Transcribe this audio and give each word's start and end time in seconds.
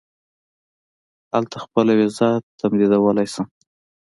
هلته 1.33 1.57
خپله 1.63 1.91
وېزه 1.99 2.29
تمدیدولای 2.59 3.27
شم. 3.33 3.45